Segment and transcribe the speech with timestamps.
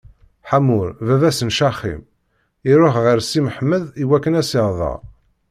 [0.49, 2.01] Ḥamur, baba-s n Caxim,
[2.71, 4.99] iṛuḥ ɣer Si Mḥemmed iwakken ad s-ihdeṛ.